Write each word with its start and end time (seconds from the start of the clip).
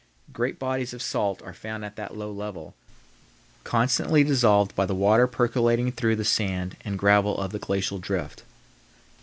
Great 0.33 0.57
bodies 0.57 0.95
of 0.95 1.01
salt 1.03 1.43
are 1.43 1.53
found 1.53 1.85
at 1.85 1.95
that 1.95 2.17
low 2.17 2.31
level, 2.31 2.73
constantly 3.63 4.23
dissolved 4.23 4.75
by 4.75 4.83
the 4.83 4.95
water 4.95 5.27
percolating 5.27 5.91
through 5.91 6.15
the 6.15 6.25
sand 6.25 6.75
and 6.83 6.97
gravel 6.97 7.37
of 7.37 7.51
the 7.51 7.59
glacial 7.59 7.99
drift. 7.99 8.41